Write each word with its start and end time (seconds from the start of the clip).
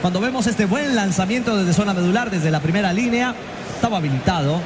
Cuando 0.00 0.20
vemos 0.20 0.46
este 0.46 0.64
buen 0.64 0.94
lanzamiento 0.94 1.56
desde 1.56 1.72
zona 1.72 1.92
medular, 1.92 2.30
desde 2.30 2.50
la 2.50 2.60
primera 2.60 2.92
línea, 2.92 3.34
estaba 3.74 3.98
habilitado. 3.98 4.60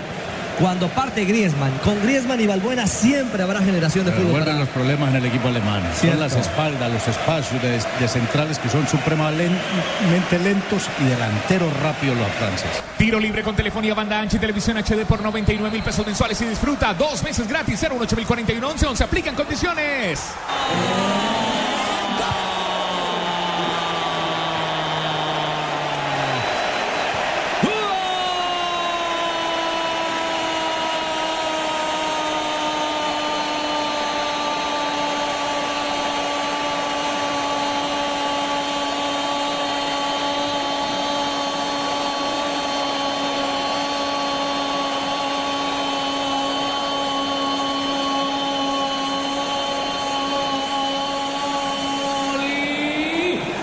Cuando 0.61 0.89
parte 0.89 1.25
Griezmann, 1.25 1.73
con 1.83 1.99
Griezmann 2.03 2.39
y 2.39 2.47
Balbuena 2.47 2.87
siempre 2.87 3.43
habrá 3.43 3.61
generación 3.63 4.05
de 4.05 4.13
Pero 4.13 4.25
fútbol. 4.27 4.41
para- 4.45 4.53
los 4.59 4.69
problemas 4.69 5.09
en 5.09 5.17
el 5.17 5.25
equipo 5.25 5.49
alemán. 5.49 5.83
Cierto. 5.95 6.19
Son 6.19 6.29
las 6.29 6.47
espaldas, 6.47 6.93
los 6.93 7.09
espacios 7.09 7.63
de, 7.63 7.71
de 7.99 8.09
centrales 8.09 8.59
que 8.59 8.69
son 8.69 8.87
supremamente 8.87 10.39
lentos 10.45 10.83
y 11.01 11.05
delanteros 11.05 11.73
rápidos 11.81 12.19
los 12.19 12.29
franceses. 12.33 12.83
Tiro 12.99 13.19
libre 13.19 13.43
con 13.43 13.57
telefonía 13.57 13.95
banda 13.95 14.21
ancha 14.21 14.37
y 14.37 14.41
televisión 14.41 14.77
HD 14.77 15.07
por 15.09 15.23
99 15.23 15.71
mil 15.71 15.83
pesos 15.83 16.07
mensuales 16.07 16.39
y 16.43 16.45
disfruta 16.45 16.93
dos 16.93 17.23
meses 17.25 17.49
gratis 17.49 17.81
018 17.81 18.15
mil 18.17 18.27
41 18.27 18.69
11 18.69 18.87
11 18.87 19.05
aplican 19.05 19.35
condiciones. 19.35 20.21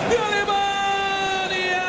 de 0.09 0.17
Alemania. 0.17 1.85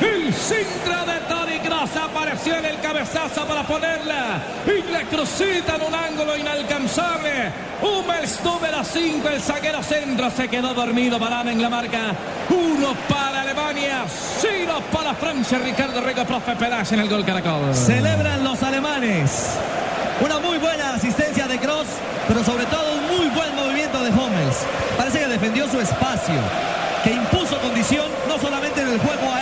El 0.00 0.23
centro 0.34 1.04
de 1.06 1.20
Toni 1.28 1.58
Kroos 1.60 1.90
apareció 1.96 2.56
en 2.56 2.64
el 2.66 2.80
cabezazo 2.80 3.46
para 3.46 3.62
ponerla 3.62 4.42
y 4.66 4.90
la 4.90 5.02
crucita 5.02 5.76
en 5.76 5.82
un 5.82 5.94
ángulo 5.94 6.36
inalcanzable. 6.36 7.52
Hummels 7.82 8.40
número 8.44 8.82
5, 8.82 9.28
el 9.28 9.40
zaguero 9.40 9.82
centro 9.82 10.30
se 10.30 10.48
quedó 10.48 10.74
dormido. 10.74 11.18
Varane 11.18 11.52
en 11.52 11.62
la 11.62 11.68
marca. 11.68 12.14
Uno 12.48 12.94
para 13.08 13.42
Alemania, 13.42 14.04
cero 14.08 14.80
para 14.92 15.14
Francia. 15.14 15.58
Ricardo 15.58 16.00
Rego, 16.00 16.24
profe 16.24 16.56
Peláez 16.56 16.92
en 16.92 17.00
el 17.00 17.08
gol 17.08 17.24
Caracol. 17.24 17.74
Celebran 17.74 18.42
los 18.44 18.62
alemanes. 18.62 19.56
Una 20.20 20.38
muy 20.38 20.58
buena 20.58 20.94
asistencia 20.94 21.46
de 21.48 21.58
Cross, 21.58 21.88
pero 22.28 22.44
sobre 22.44 22.64
todo 22.66 22.94
un 22.94 23.18
muy 23.18 23.28
buen 23.34 23.54
movimiento 23.56 24.02
de 24.02 24.10
Hummels. 24.10 24.64
Parece 24.96 25.18
que 25.18 25.26
defendió 25.26 25.68
su 25.68 25.80
espacio, 25.80 26.36
que 27.02 27.12
impuso 27.12 27.58
condición 27.60 28.06
no 28.28 28.38
solamente 28.38 28.80
en 28.80 28.92
el 28.92 28.98
juego 29.00 29.33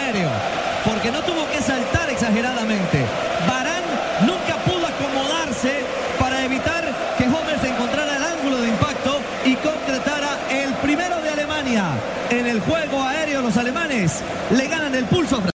no 1.12 1.20
tuvo 1.22 1.48
que 1.50 1.60
saltar 1.60 2.10
exageradamente. 2.10 3.04
Barán 3.46 3.82
nunca 4.26 4.56
pudo 4.64 4.86
acomodarse 4.86 5.84
para 6.18 6.44
evitar 6.44 6.84
que 7.18 7.24
Hummels 7.24 7.64
encontrara 7.64 8.16
el 8.16 8.24
ángulo 8.24 8.60
de 8.60 8.68
impacto 8.68 9.20
y 9.44 9.54
concretara 9.56 10.38
el 10.50 10.72
primero 10.74 11.20
de 11.20 11.30
Alemania. 11.30 11.84
En 12.30 12.46
el 12.46 12.60
juego 12.60 13.02
aéreo 13.02 13.42
los 13.42 13.56
alemanes 13.56 14.20
le 14.56 14.68